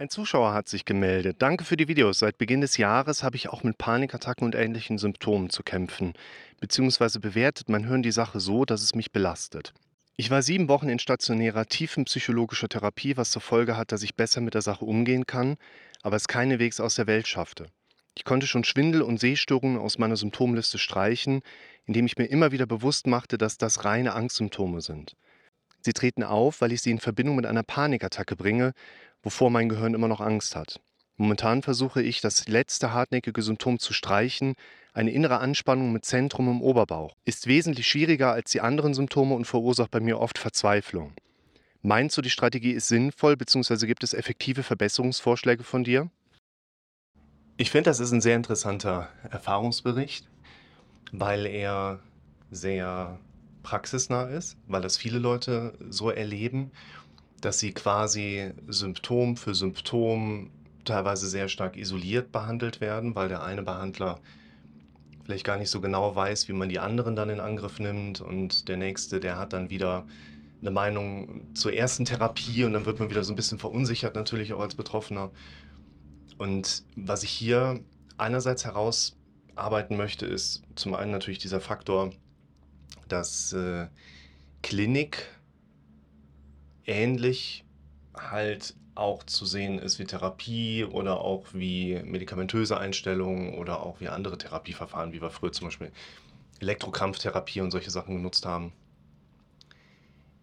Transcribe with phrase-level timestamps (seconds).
[0.00, 1.42] Ein Zuschauer hat sich gemeldet.
[1.42, 2.20] Danke für die Videos.
[2.20, 6.14] Seit Beginn des Jahres habe ich auch mit Panikattacken und ähnlichen Symptomen zu kämpfen.
[6.58, 9.74] Beziehungsweise bewertet mein Hirn die Sache so, dass es mich belastet.
[10.16, 14.40] Ich war sieben Wochen in stationärer tiefenpsychologischer Therapie, was zur Folge hat, dass ich besser
[14.40, 15.58] mit der Sache umgehen kann,
[16.00, 17.66] aber es keineswegs aus der Welt schaffte.
[18.14, 21.42] Ich konnte schon Schwindel und Sehstörungen aus meiner Symptomliste streichen,
[21.84, 25.14] indem ich mir immer wieder bewusst machte, dass das reine Angstsymptome sind.
[25.82, 28.72] Sie treten auf, weil ich sie in Verbindung mit einer Panikattacke bringe,
[29.22, 30.80] wovor mein Gehirn immer noch Angst hat.
[31.16, 34.54] Momentan versuche ich, das letzte hartnäckige Symptom zu streichen.
[34.94, 39.44] Eine innere Anspannung mit Zentrum im Oberbauch ist wesentlich schwieriger als die anderen Symptome und
[39.44, 41.12] verursacht bei mir oft Verzweiflung.
[41.82, 46.10] Meinst du, die Strategie ist sinnvoll, beziehungsweise gibt es effektive Verbesserungsvorschläge von dir?
[47.58, 50.26] Ich finde, das ist ein sehr interessanter Erfahrungsbericht,
[51.12, 52.00] weil er
[52.50, 53.18] sehr
[53.62, 56.70] praxisnah ist, weil das viele Leute so erleben,
[57.40, 60.50] dass sie quasi Symptom für Symptom
[60.84, 64.20] teilweise sehr stark isoliert behandelt werden, weil der eine Behandler
[65.24, 68.68] vielleicht gar nicht so genau weiß, wie man die anderen dann in Angriff nimmt und
[68.68, 70.06] der nächste, der hat dann wieder
[70.60, 74.52] eine Meinung zur ersten Therapie und dann wird man wieder so ein bisschen verunsichert natürlich
[74.52, 75.30] auch als Betroffener.
[76.36, 77.80] Und was ich hier
[78.18, 82.10] einerseits herausarbeiten möchte, ist zum einen natürlich dieser Faktor,
[83.08, 83.86] dass äh,
[84.62, 85.28] Klinik
[86.86, 87.64] ähnlich
[88.14, 94.08] halt auch zu sehen ist wie Therapie oder auch wie medikamentöse Einstellungen oder auch wie
[94.08, 95.90] andere Therapieverfahren, wie wir früher zum Beispiel
[96.60, 98.72] Elektrokrampftherapie und solche Sachen genutzt haben.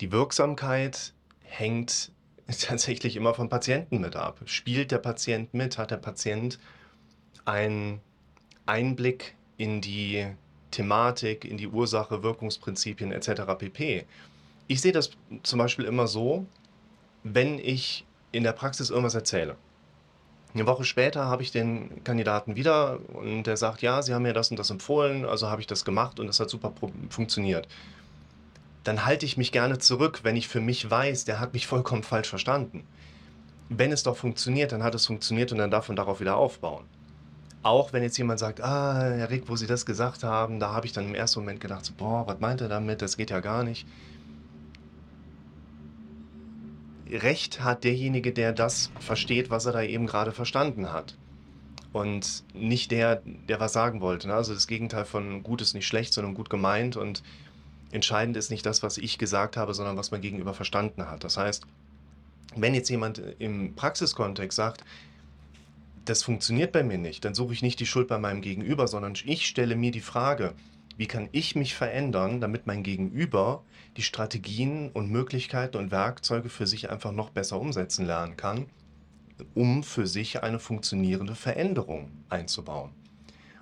[0.00, 1.12] Die Wirksamkeit
[1.42, 2.12] hängt
[2.60, 4.40] tatsächlich immer vom Patienten mit ab.
[4.46, 5.78] Spielt der Patient mit?
[5.78, 6.58] Hat der Patient
[7.44, 8.00] einen
[8.64, 10.26] Einblick in die
[10.70, 13.42] Thematik, in die Ursache, Wirkungsprinzipien etc.
[13.58, 14.06] pp.
[14.68, 15.10] Ich sehe das
[15.42, 16.46] zum Beispiel immer so,
[17.22, 19.56] wenn ich in der Praxis irgendwas erzähle.
[20.54, 24.32] Eine Woche später habe ich den Kandidaten wieder und der sagt, ja, Sie haben mir
[24.32, 26.72] das und das empfohlen, also habe ich das gemacht und das hat super
[27.10, 27.68] funktioniert.
[28.82, 32.02] Dann halte ich mich gerne zurück, wenn ich für mich weiß, der hat mich vollkommen
[32.02, 32.84] falsch verstanden.
[33.68, 36.84] Wenn es doch funktioniert, dann hat es funktioniert und dann darf man darauf wieder aufbauen.
[37.62, 40.86] Auch wenn jetzt jemand sagt, ah, Herr Rick, wo Sie das gesagt haben, da habe
[40.86, 43.02] ich dann im ersten Moment gedacht, boah, was meint er damit?
[43.02, 43.86] Das geht ja gar nicht.
[47.10, 51.16] Recht hat derjenige, der das versteht, was er da eben gerade verstanden hat.
[51.92, 54.28] Und nicht der, der was sagen wollte.
[54.28, 54.34] Ne?
[54.34, 56.96] Also das Gegenteil von gut ist nicht schlecht, sondern gut gemeint.
[56.96, 57.22] Und
[57.90, 61.24] entscheidend ist nicht das, was ich gesagt habe, sondern was man gegenüber verstanden hat.
[61.24, 61.64] Das heißt,
[62.56, 64.84] wenn jetzt jemand im Praxiskontext sagt,
[66.04, 69.14] das funktioniert bei mir nicht, dann suche ich nicht die Schuld bei meinem Gegenüber, sondern
[69.24, 70.54] ich stelle mir die Frage,
[70.96, 73.64] wie kann ich mich verändern, damit mein Gegenüber
[73.96, 78.66] die Strategien und Möglichkeiten und Werkzeuge für sich einfach noch besser umsetzen lernen kann,
[79.54, 82.92] um für sich eine funktionierende Veränderung einzubauen.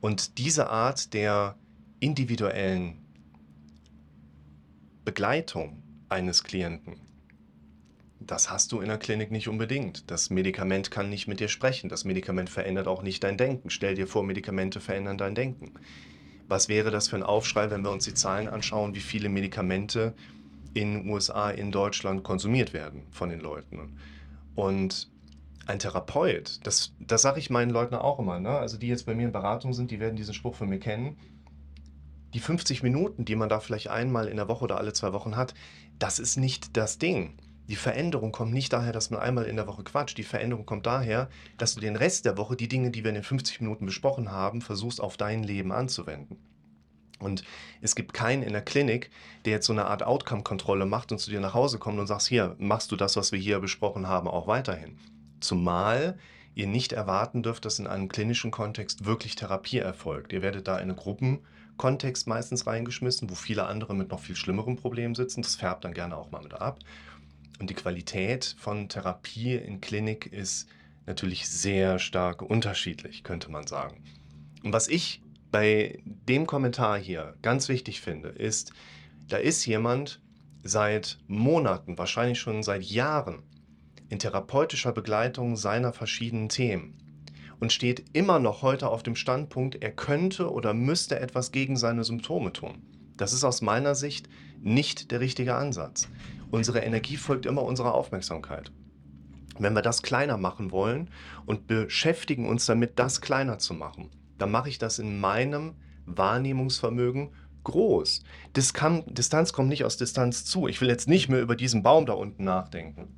[0.00, 1.56] Und diese Art der
[2.00, 2.98] individuellen
[5.04, 7.06] Begleitung eines Klienten
[8.26, 10.10] das hast du in der Klinik nicht unbedingt.
[10.10, 11.88] Das Medikament kann nicht mit dir sprechen.
[11.88, 13.70] Das Medikament verändert auch nicht dein Denken.
[13.70, 15.72] Stell dir vor, Medikamente verändern dein Denken.
[16.48, 20.14] Was wäre das für ein Aufschrei, wenn wir uns die Zahlen anschauen, wie viele Medikamente
[20.74, 23.96] in USA, in Deutschland konsumiert werden von den Leuten?
[24.54, 25.10] Und
[25.66, 28.50] ein Therapeut, das, das sage ich meinen Leuten auch immer, ne?
[28.50, 31.16] also die jetzt bei mir in Beratung sind, die werden diesen Spruch von mir kennen.
[32.34, 35.36] Die 50 Minuten, die man da vielleicht einmal in der Woche oder alle zwei Wochen
[35.36, 35.54] hat,
[35.98, 37.34] das ist nicht das Ding.
[37.68, 40.18] Die Veränderung kommt nicht daher, dass man einmal in der Woche quatscht.
[40.18, 41.28] Die Veränderung kommt daher,
[41.58, 44.30] dass du den Rest der Woche, die Dinge, die wir in den 50 Minuten besprochen
[44.30, 46.38] haben, versuchst auf dein Leben anzuwenden.
[47.18, 47.44] Und
[47.80, 49.10] es gibt keinen in der Klinik,
[49.44, 52.28] der jetzt so eine Art Outcome-Kontrolle macht und zu dir nach Hause kommt und sagst,
[52.28, 54.98] hier, machst du das, was wir hier besprochen haben, auch weiterhin.
[55.40, 56.18] Zumal
[56.54, 60.32] ihr nicht erwarten dürft, dass in einem klinischen Kontext wirklich Therapie erfolgt.
[60.32, 64.76] Ihr werdet da in einen Gruppenkontext meistens reingeschmissen, wo viele andere mit noch viel schlimmeren
[64.76, 65.42] Problemen sitzen.
[65.42, 66.78] Das färbt dann gerne auch mal mit ab.
[67.58, 70.68] Und die Qualität von Therapie in Klinik ist
[71.06, 74.02] natürlich sehr stark unterschiedlich, könnte man sagen.
[74.62, 78.72] Und was ich bei dem Kommentar hier ganz wichtig finde, ist,
[79.28, 80.20] da ist jemand
[80.62, 83.42] seit Monaten, wahrscheinlich schon seit Jahren
[84.08, 86.98] in therapeutischer Begleitung seiner verschiedenen Themen
[87.58, 92.04] und steht immer noch heute auf dem Standpunkt, er könnte oder müsste etwas gegen seine
[92.04, 92.82] Symptome tun.
[93.16, 94.28] Das ist aus meiner Sicht
[94.60, 96.08] nicht der richtige Ansatz.
[96.50, 98.72] Unsere Energie folgt immer unserer Aufmerksamkeit.
[99.58, 101.10] Wenn wir das kleiner machen wollen
[101.46, 107.30] und beschäftigen uns damit, das kleiner zu machen, dann mache ich das in meinem Wahrnehmungsvermögen
[107.64, 108.22] groß.
[108.54, 110.68] Distanz kommt nicht aus Distanz zu.
[110.68, 113.08] Ich will jetzt nicht mehr über diesen Baum da unten nachdenken.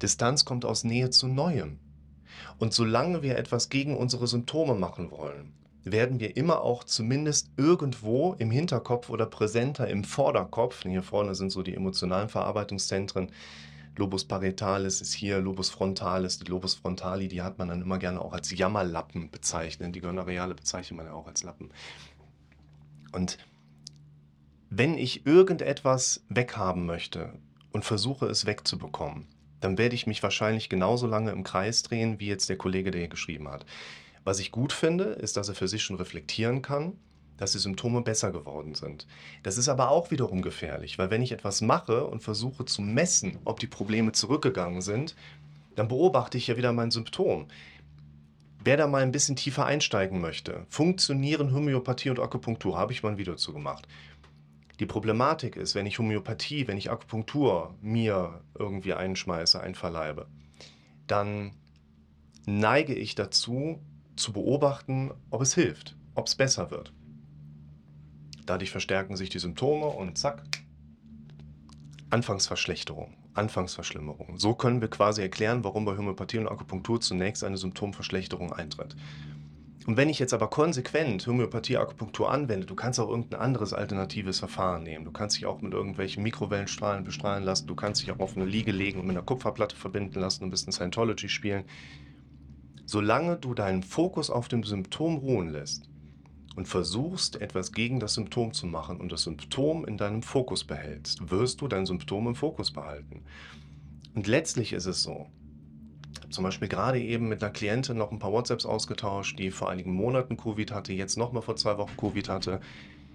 [0.00, 1.78] Distanz kommt aus Nähe zu Neuem.
[2.58, 5.52] Und solange wir etwas gegen unsere Symptome machen wollen,
[5.84, 11.50] werden wir immer auch zumindest irgendwo im Hinterkopf oder präsenter im Vorderkopf, hier vorne sind
[11.50, 13.30] so die emotionalen Verarbeitungszentren,
[13.96, 18.20] Lobus parietalis ist hier, Lobus frontalis, die Lobus frontali, die hat man dann immer gerne
[18.20, 19.94] auch als Jammerlappen bezeichnet.
[19.94, 21.70] Die Gonorrheale bezeichnet man ja auch als Lappen.
[23.12, 23.38] Und
[24.68, 27.34] wenn ich irgendetwas weghaben möchte
[27.72, 29.28] und versuche es wegzubekommen,
[29.60, 33.02] dann werde ich mich wahrscheinlich genauso lange im Kreis drehen, wie jetzt der Kollege, der
[33.02, 33.64] hier geschrieben hat.
[34.24, 36.94] Was ich gut finde, ist, dass er für sich schon reflektieren kann,
[37.36, 39.06] dass die Symptome besser geworden sind.
[39.42, 43.38] Das ist aber auch wiederum gefährlich, weil wenn ich etwas mache und versuche zu messen,
[43.44, 45.14] ob die Probleme zurückgegangen sind,
[45.74, 47.46] dann beobachte ich ja wieder mein Symptom.
[48.62, 53.10] Wer da mal ein bisschen tiefer einsteigen möchte, funktionieren Homöopathie und Akupunktur, habe ich mal
[53.10, 53.86] ein Video zu gemacht.
[54.80, 60.26] Die Problematik ist, wenn ich Homöopathie, wenn ich Akupunktur mir irgendwie einschmeiße, einverleibe,
[61.06, 61.52] dann
[62.46, 63.80] neige ich dazu,
[64.16, 66.92] zu beobachten, ob es hilft, ob es besser wird.
[68.46, 70.42] Dadurch verstärken sich die Symptome und zack,
[72.10, 74.38] Anfangsverschlechterung, Anfangsverschlimmerung.
[74.38, 78.94] So können wir quasi erklären, warum bei Homöopathie und Akupunktur zunächst eine Symptomverschlechterung eintritt.
[79.86, 84.38] Und wenn ich jetzt aber konsequent Homöopathie, Akupunktur anwende, du kannst auch irgendein anderes alternatives
[84.38, 85.04] Verfahren nehmen.
[85.04, 87.66] Du kannst dich auch mit irgendwelchen Mikrowellenstrahlen bestrahlen lassen.
[87.66, 90.48] Du kannst dich auch auf eine Liege legen und mit einer Kupferplatte verbinden lassen und
[90.48, 91.64] ein bisschen Scientology spielen.
[92.86, 95.88] Solange du deinen Fokus auf dem Symptom ruhen lässt,
[96.56, 101.30] und versuchst, etwas gegen das Symptom zu machen und das Symptom in deinem Fokus behältst,
[101.30, 103.22] wirst du dein Symptom im Fokus behalten.
[104.14, 105.26] Und letztlich ist es so,
[106.30, 109.92] zum Beispiel gerade eben mit einer Klientin noch ein paar WhatsApps ausgetauscht, die vor einigen
[109.92, 112.60] Monaten Covid hatte, jetzt nochmal vor zwei Wochen Covid hatte,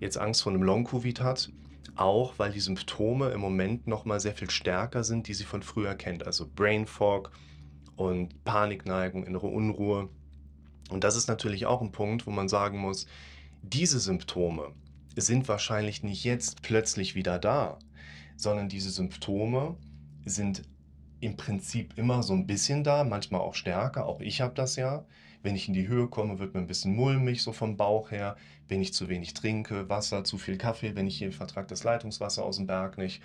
[0.00, 1.52] jetzt Angst vor einem Long-Covid hat,
[1.94, 5.94] auch weil die Symptome im Moment nochmal sehr viel stärker sind, die sie von früher
[5.94, 7.30] kennt, also Brain Fog
[8.00, 10.08] und Panikneigung, innere Unruhe.
[10.88, 13.06] Und das ist natürlich auch ein Punkt, wo man sagen muss,
[13.62, 14.72] diese Symptome
[15.16, 17.78] sind wahrscheinlich nicht jetzt plötzlich wieder da,
[18.36, 19.76] sondern diese Symptome
[20.24, 20.62] sind
[21.20, 24.06] im Prinzip immer so ein bisschen da, manchmal auch stärker.
[24.06, 25.04] Auch ich habe das ja.
[25.42, 28.36] Wenn ich in die Höhe komme, wird mir ein bisschen mulmig, so vom Bauch her.
[28.68, 32.44] Wenn ich zu wenig trinke, Wasser, zu viel Kaffee, wenn ich hier vertrage das Leitungswasser
[32.44, 33.22] aus dem Berg nicht,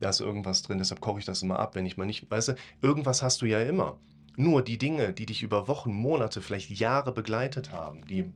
[0.00, 2.48] da ist irgendwas drin, deshalb koche ich das immer ab, wenn ich mal nicht, weißt
[2.48, 4.00] du, irgendwas hast du ja immer.
[4.36, 8.30] Nur die Dinge, die dich über Wochen, Monate, vielleicht Jahre begleitet haben, die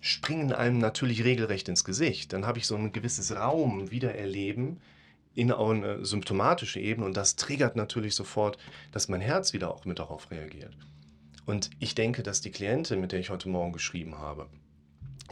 [0.00, 2.32] springen einem natürlich regelrecht ins Gesicht.
[2.32, 4.80] Dann habe ich so ein gewisses Raum wiedererleben
[5.34, 8.58] in eine symptomatische Ebene und das triggert natürlich sofort,
[8.90, 10.76] dass mein Herz wieder auch mit darauf reagiert.
[11.44, 14.48] Und ich denke, dass die Klientin, mit der ich heute Morgen geschrieben habe,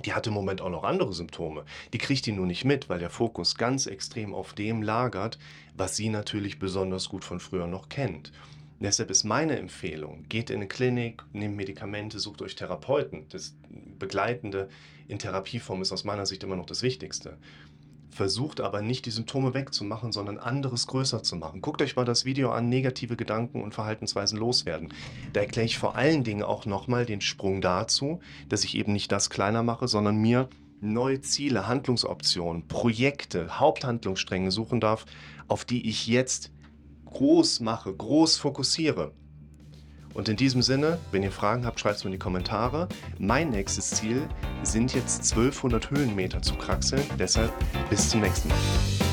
[0.05, 1.65] die hatte im Moment auch noch andere Symptome.
[1.93, 5.39] Die kriegt die nur nicht mit, weil der Fokus ganz extrem auf dem lagert,
[5.77, 8.33] was sie natürlich besonders gut von früher noch kennt.
[8.81, 13.27] Deshalb ist meine Empfehlung, geht in eine Klinik, nehmt Medikamente, sucht euch Therapeuten.
[13.31, 13.55] Das
[13.99, 14.69] Begleitende
[15.09, 17.39] in Therapieform ist aus meiner Sicht immer noch das Wichtigste.
[18.11, 21.61] Versucht aber nicht die Symptome wegzumachen, sondern anderes größer zu machen.
[21.63, 24.93] Guckt euch mal das Video an, negative Gedanken und Verhaltensweisen loswerden.
[25.33, 29.11] Da erkläre ich vor allen Dingen auch nochmal den Sprung dazu, dass ich eben nicht
[29.11, 30.49] das kleiner mache, sondern mir
[30.81, 35.07] neue Ziele, Handlungsoptionen, Projekte, Haupthandlungsstränge suchen darf,
[35.49, 36.53] auf die ich jetzt
[37.15, 39.13] groß mache, groß fokussiere.
[40.13, 42.89] Und in diesem Sinne, wenn ihr Fragen habt, schreibt es mir in die Kommentare.
[43.19, 44.29] Mein nächstes Ziel
[44.63, 47.03] sind jetzt 1200 Höhenmeter zu kraxeln.
[47.19, 47.53] Deshalb
[47.91, 49.04] bis zum nächsten Mal.